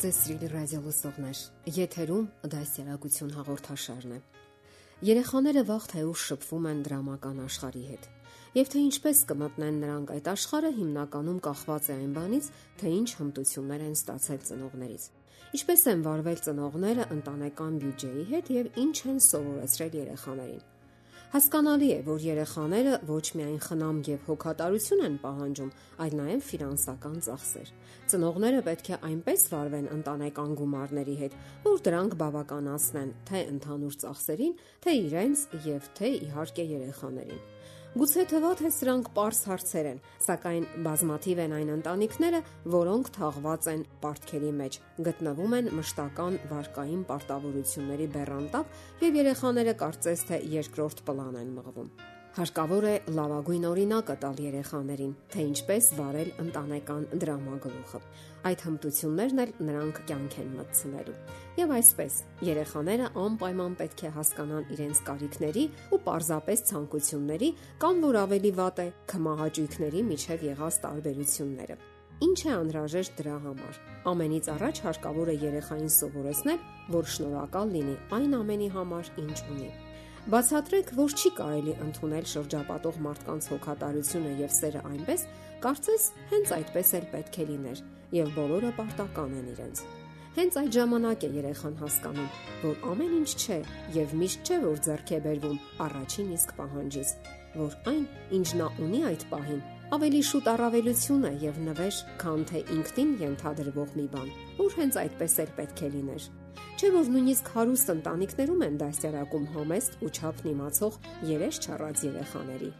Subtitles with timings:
[0.00, 1.40] Բարև սիրելի ռադիո լսողներ։
[1.76, 4.20] Եթերում դասերակցություն հաղորդաշարն է։
[5.04, 8.08] Երեխաները վաղ թե ուշ շփվում են դրամական աշխարհի հետ։
[8.56, 13.84] Եվ թե ինչպես կմտնեն նրանք այդ աշխարհը հիմնականում կախված է այն բանից, թե ինչ հմտություններ
[13.90, 15.04] են ստացել ծնողներից։
[15.60, 20.64] Ինչպես են վարվել ծնողները ընտանեկան բյուջեի հետ եւ ինչ են սովորեցրել երեխաներին։
[21.30, 25.68] Հասկանալի է, որ երեխաները ոչ միայն խնամ եւ հոգատարություն են պահանջում,
[26.02, 27.70] այլ նաեւ ֆինանսական ծախսեր։
[28.10, 31.36] Ծնողները պետք է այնպես վարվեն ընտանեկան գումարների հետ,
[31.68, 37.44] որ դրանք բավականացնեն թե ընդհանուր ծախսերին, թե իրենց եւ թե իհարկե երեխաներին։
[37.90, 42.40] Գուցե թվա թե սրանք པարս հարցեր են, սակայն բազմաթիվ են այն ընտանիքները,
[42.74, 50.40] որոնք թաղված են պարտքերի մեջ, գտնվում են մշտական վարկային պարտավորությունների բեռանտակ եւ երեխաները կարծես թե
[50.54, 51.92] երկրորդ պլան են մղվում։
[52.30, 58.00] Հարկավոր է լավագույն օրինակը տալ երեխաներին, թե ինչպես վարել ընտանեկան դրամագլուխը։
[58.50, 61.16] Այդ հմտություններն էլ նրանք կյանք են մտցնելու։
[61.58, 67.50] Եվ այսպես, երեխաները անպայման պետք է հասկանան իրենց կարիքների ու պարզապես ցանկությունների
[67.82, 71.80] կամ որ ավելի վատ է, քմահաճույքների միջև եղած տարբերությունները։
[72.20, 76.58] Ինչ է անհրաժեշտ դրա համար։ Ամենից առաջ հարկավոր է երեխային սովորեցնել,
[76.94, 79.70] որ շնորհակալ լինի այն ամենի համար, ինչ ունի։
[80.28, 85.22] Բացատրեք, որ չի կարելի ընդունել շրջապատող մարդկանց հոգատարությունը եւ սերը այնպես,
[85.64, 87.80] կարծես հենց այդպես էլ պետք է լիներ,
[88.18, 89.82] եւ բոլորը պարտական են իրենց։
[90.36, 92.28] Հենց այդ ժամանակ է երեխան հասկանում,
[92.60, 93.58] որ ամեն ինչ չէ
[93.96, 97.14] եւ միշտ չէ, որ ձեռք է բերվում առաջին իսկ պահանջից,
[97.56, 98.04] որ այն,
[98.36, 99.64] ինչ նա ունի այդ պահին,
[99.96, 105.34] ավելի շուտ առավելություն է եւ նվեր, քան թե ինքնին ենթադրվող մի բան, որ հենց այդպես
[105.40, 106.28] էլ պետք է լիներ։
[106.80, 110.94] Չէ որ նույնիսկ հարուստ ընտանիքներում են դասյարակում համեստ ու չափն իմացող
[111.28, 112.70] երես չառած երեխաների։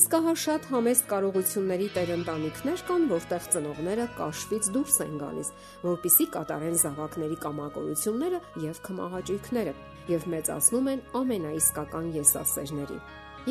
[0.00, 5.52] Իսկ ահա շատ համեստ կարողությունների տեր ընտանիքներ կան, որտեղ ծնողները կաշվից դուրս են գալիս,
[5.84, 9.78] որpիսի կատարեն զավակների կամակորությունները եւ քմահաճույքները
[10.16, 13.00] եւ մեծացնում են ամենաիսկական եսասերների։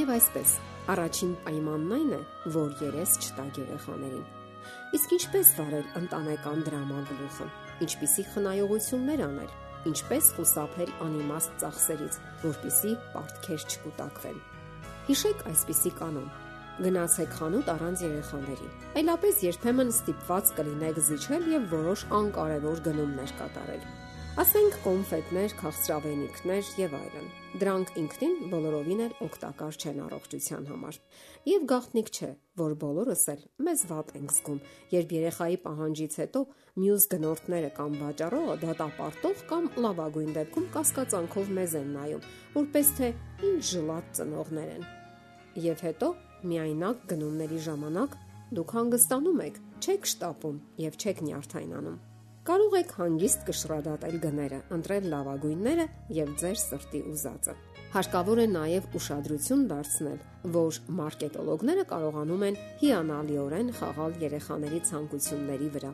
[0.00, 0.58] Եվ այսպես,
[0.96, 4.28] առաջին պայմանն այն է, որ երես չտա երեխաներին։
[4.96, 9.58] Իսկ ինչպես վարել ընտանեկան դրամագլուխը։ Ինչպիսի խնայողություններ անել
[9.88, 14.38] ինչպես խուսափել անիմաստ ծախսերից, որpիսի պարտքեր չկուտակվեն։
[15.08, 16.28] Հիշեք այսպիսի կանոն.
[16.80, 18.68] գնացեք խանութ առանց երեխաների։
[19.00, 23.82] Այլապես երբեմն ստիպված կլինեք զիջել եւ որոշ անկարևոր գնումներ կատարել։
[24.38, 27.24] Ասենք կոնֆետներ, քաղցրավենիքներ եւ այլն։
[27.58, 30.98] Դրանք ինքնին բոլորովին էլ օգտակար չեն առողջության համար։
[31.50, 32.28] Եվ գաղտնիք չէ,
[32.60, 34.60] որ բոլորս էլ մեզ վատ ենք զգում,
[34.94, 36.42] երբ երեխայի պահանջից հետո
[36.78, 43.08] մյուս գնորդները կամ վաճառողը դատապարտող կամ լավագույն դեպքում կասկածանքով մեզ են նայում, որպես թե
[43.50, 44.86] ինչ ժլատ ծնողներ են։
[45.66, 46.12] Եվ հետո
[46.54, 48.14] միայնակ գնումների ժամանակ
[48.60, 51.98] դուք հանգստանում եք, չեք շտապում եւ չեք նյարդայնանում։
[52.50, 55.84] Կարող եք հանգիստ կշռադատել գները, ընտրել լավագույնները
[56.16, 57.52] եւ ձեր սրտի ուզածը։
[57.92, 60.16] Հարկավոր է նաև ուշադրություն դարձնել,
[60.56, 65.92] որ մարքետոլոգները կարողանում են հիանալիորեն խաղալ երեխաների ցանկությունների վրա։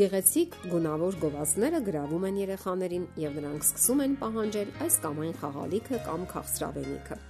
[0.00, 6.00] Գեղեցիկ գունավոր գովազդները գրավում են երեխաներին եւ նրանք սկսում են պահանջել այս կամ այն խաղալիքը
[6.08, 7.20] կամ քաղցրավենիքը։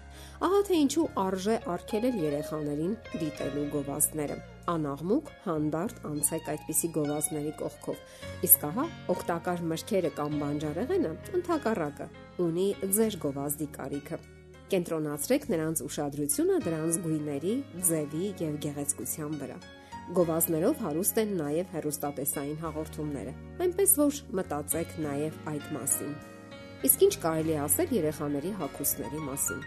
[0.40, 4.36] Ահա թե ինչու արժե արգելել երեխաներին դիտելու գովազդները։
[4.70, 8.04] Անաղմուկ, հանդարտ անցեք այդպիսի գովազդների կողքով։
[8.48, 12.08] Իսկ ահա օգտակար մրգերը կամ բանջարեղենը ընդհակառակը
[12.46, 12.68] ունի
[13.00, 14.20] ձեր գովազդի կարիքը։
[14.70, 17.54] Կենտրոնացրեք նրանց ուշադրությունը դրանց գույների,
[17.90, 19.60] ձևի եւ գեղեցկության վրա։
[20.10, 23.34] Գովազդներով հարուստ են նաև հերոստատեսային հաղորդումները։
[23.66, 26.14] Այնպես որ մտածեք նաև այդ մասին։
[26.88, 29.64] Իսկ ինչ կարելի ասել երեխաների հակուսների մասին։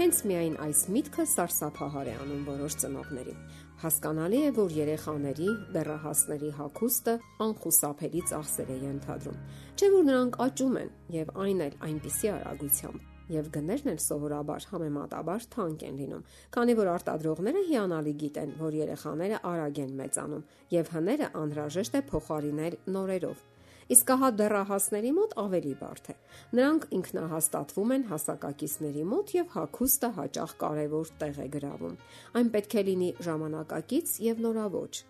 [0.00, 3.34] Հենց միայն այս միտքը սարսափահար է անում որոշ ծնողների։
[3.82, 7.14] Հասկանալի է, որ երեխաների, դեռահասների հակոստը
[7.44, 9.36] անխուսափելի ծախսեր է ենթադրում։
[9.76, 13.04] Չէ՞ որ նրանք աճում են եւ այն էլ այնպիսի արագությամբ
[13.36, 16.26] եւ գներն էլ սովորաբար համեմատաբար թանկ են լինում,
[16.56, 20.48] քանի որ արտադրողները հիանալի գիտեն, որ երեխաները արագ են մեծանում
[20.80, 23.49] եւ հները անհրաժեշտ է փոխարինել նորերով
[23.90, 26.14] Իսկ ահա դեռահասների մոտ ավելի բարդ է։
[26.54, 31.96] Նրանք ինքնահաստատվում են հասակակիցների մոտ եւ հակոստը հաճախ կարևոր տեղ է գրավում։
[32.38, 35.00] Այն պետք է լինի ժամանակակից եւ նորավոճ։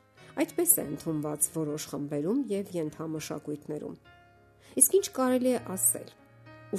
[0.40, 4.00] Այդպես է ընդունված որոշ խմբերում եւ ենթամշակույթներում։
[4.80, 6.10] Իսկ ինչ կարելի է ասել։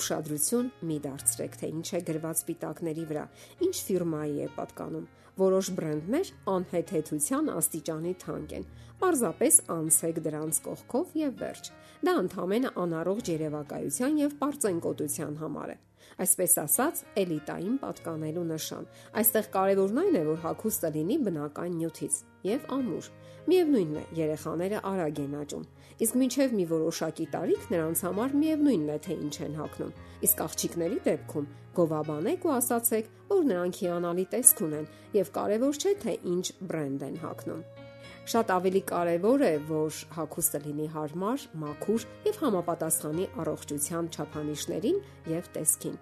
[0.01, 3.23] Ուշադրություն մի դարձրեք, թե ինչ է գրված սպիտակների վրա,
[3.67, 5.09] ինչ ֆիրմայի է պատկանում։
[5.39, 8.65] Որոշ բրենդներ անհեթեթության աստիճանի թանկ են։
[9.01, 11.69] Պարզապես անցեք դրանց կողքով եւ վերջ։
[12.01, 15.77] Դա ընդհանրապես անառողջ երևակայության եւ པարծենկոտության համար է։
[16.21, 18.87] Այսպես ասած, էլիտային պատկանելու նշան։
[19.21, 22.17] Այստեղ կարևորն այն է, որ հագուստը լինի բնական նյութից
[22.51, 23.11] եւ ամուր։
[23.51, 25.65] Միևնույնն է, երեխաները արագ են աճում
[26.01, 29.91] իսկ մինչև մի որոշակի տարիք նրանց համար միևնույնն է թե ինչ են հագնում։
[30.25, 36.17] Իսկ աղջիկների դեպքում գովաբանեք ու ասացեք, որ նրանք հիանալի տեսք ունեն եւ կարեւոր չէ թե
[36.33, 37.63] ինչ բրենդ են հագնում։
[38.29, 45.99] Շատ ավելի կարևոր է, որ հագուստը լինի հարմար, մաքուր եւ համապատասխանի առողջության չափանիշներին եւ տեսքին։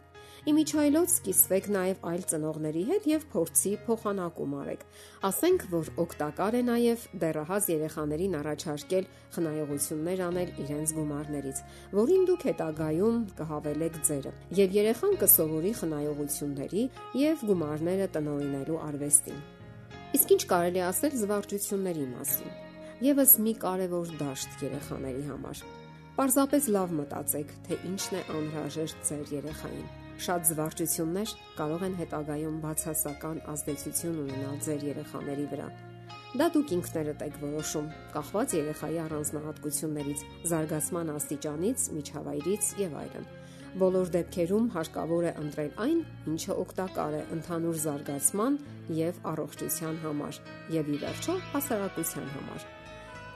[0.47, 4.85] Իմիջայլոց սկսվեք նաև այլ ծնողների հետ եւ փորձի փոխանակում արեք։
[5.29, 11.61] Ասենք, որ օգտակար է նաև դեռահաս երեխաներին առաջարկել խնայողություններ անել իրենց գումարներից,
[11.99, 16.89] որին դուք հետագայում կհավելեք ձերը։ Եվ երեխան կսովորի խնայողությունների
[17.27, 19.41] եւ գումարները տնօրինելու արվեստին։
[20.17, 22.57] Իսկ ինչ կարելի ասել զվարճությունների մասին։
[23.09, 25.63] Եվս մի կարևոր դաշտ երեխաների համար։
[26.19, 29.89] Պարզապես լավ մտածեք, թե ինչն է անհրաժեշտ ձեր երեխային
[30.19, 35.67] Շատ զվարճություններ կարող են հետագայում բացասական ազդեցություն ունենալ ձեր երեխաների վրա։
[36.39, 43.29] Դա դուք ինքներդ եք որոշում, կախված երեխայի առանձնահատկություններից, զարգացման աստիճանից, միջավայրից եւ այլն։
[43.77, 45.99] Բոլոր դեպքերում հարկավոր է ընտրել այն,
[46.31, 48.55] ինչը օգտակար է ընդհանուր զարգացման
[48.97, 50.39] եւ առողջության համար
[50.73, 52.65] եւ ի վերջո հասարակության համար։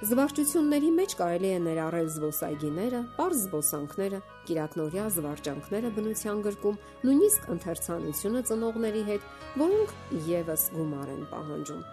[0.03, 9.03] Զվարճությունների մեջ կարելի է ներառել զբոսայգիները, པարզ զբոսանքները, կիրակնորյա զվարճանքները բնության գրկում, նույնիսկ ընթերցանությունը ծնողների
[9.13, 9.27] հետ,
[9.61, 9.93] որոնք
[10.33, 11.83] եւս գումար են պահանջում։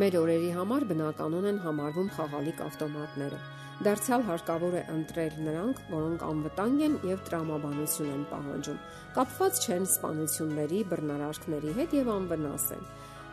[0.00, 3.40] Մեր օրերի համար բնականon են համարվում խաղալիք ավտոմատները։
[3.80, 8.82] Դարձյալ հարկավոր է ընտրել նրանք, որոնք անվտանգ են եւ տրամաբանություն են պահանջում։
[9.16, 12.84] Կապված չեն սպանությունների, բռնարարքների հետ եւ անվնաս են։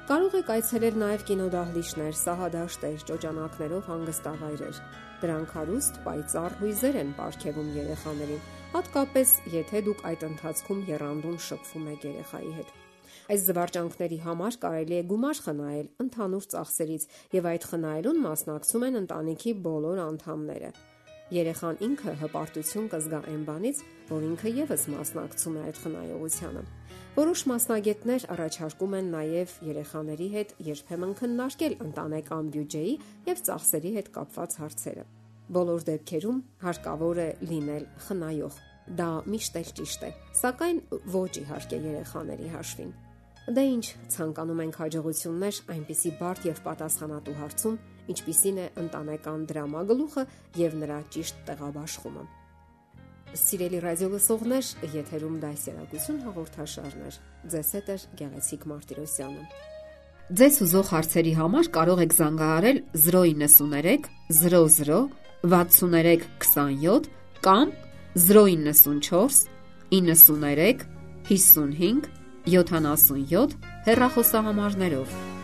[0.08, 4.82] Կարող եք այցելել նաև կինոդահլիճներ, սահադաշտեր, ճոճանակներով հանգստավայրեր։
[5.28, 8.44] Դրանք հարուստ, պայծառ հույզեր են ապարգևում երեխաներին,
[8.78, 12.76] հատկապես եթե դուք այդ ընթացքում երանդուն շփվում եք երեխայի հետ։
[13.27, 19.51] Այս զվարճանքների համար կարելի է գումար խնայել ընդհանուր ծախսերից, եւ այդ խնայելուն մասնակցում են ընտանիքի
[19.65, 20.69] բոլոր անդամները։
[21.35, 26.62] Երեխան ինքը հպարտություն կզգա այն բանից, որ ինքը եւս մասնակցում է այդ խնայողությանը։
[27.18, 32.94] Որոշ մասնագետներ առաջարկում են նաև երեխաների հետ երբեմն քննարկել ընտանեկան բյուջեի
[33.27, 35.03] եւ ծախսերի հետ կապված հարցերը։
[35.57, 38.62] Բոլոր դեպքերում հարկավոր է լինել խնայող։
[39.01, 40.13] Դա միշտ էլ ճիշտ է,
[40.44, 40.79] սակայն
[41.18, 42.95] ոչ իհարկե երեխաների հաշվին։
[43.48, 47.76] Դե ինչ, ցանկանում ենք հաջողություններ այնպիսի բարդ եւ պատասխանատու հարցում,
[48.12, 50.24] ինչպիսին է ընտանեկան դրամագլուխը
[50.60, 52.26] եւ նրա ճիշտ տեղաբաշխումը։
[53.38, 57.20] Սիրելի ռադիոլսողներ, եթերում դասերակցություն հաղորդաշարներ։
[57.56, 59.48] Ձեզ հետ է Գեղեցիկ Մարտիրոսյանը։
[60.28, 64.12] Ձեզ ուզող հարցերի համար կարող եք զանգահարել 093
[64.44, 65.00] 00
[65.48, 67.10] 63 27
[67.48, 67.72] կամ
[68.28, 69.48] 094
[69.96, 70.88] 93
[71.32, 72.17] 55
[72.48, 73.58] 77
[73.88, 75.37] հեռախոսահամարներով։